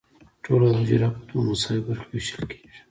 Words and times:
ټوله 0.43 0.67
حجره 0.77 1.07
په 1.15 1.21
دوه 1.29 1.41
مساوي 1.49 1.81
برخو 1.87 2.07
ویشل 2.11 2.43
کیږي. 2.51 2.67